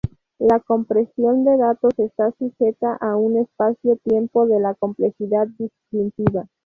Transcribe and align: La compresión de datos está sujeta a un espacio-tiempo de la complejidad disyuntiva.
La 0.39 0.59
compresión 0.61 1.45
de 1.45 1.57
datos 1.57 1.93
está 1.99 2.31
sujeta 2.39 2.95
a 3.01 3.17
un 3.17 3.37
espacio-tiempo 3.37 4.47
de 4.47 4.59
la 4.59 4.73
complejidad 4.73 5.47
disyuntiva. 5.59 6.47